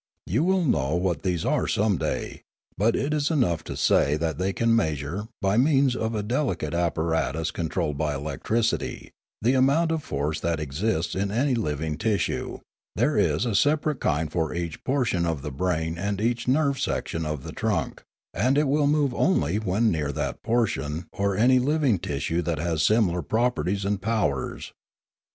[0.25, 2.41] You will know what these are some day;
[2.75, 6.73] but it is enough to say that they can measure, by means of a delicate
[6.73, 9.11] apparatus controlled by electricity,
[9.43, 12.61] the amount of force that exists in any living tissue;
[12.95, 17.23] there is a separate kind for each portion of the brain and each nerve section
[17.23, 18.01] of the trunk,
[18.33, 22.81] and it will move only when near that portion or any living tissue that has
[22.81, 24.73] similar properties and powers.